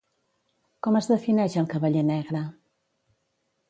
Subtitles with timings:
[0.87, 2.45] Com es defineix el Cavaller negre?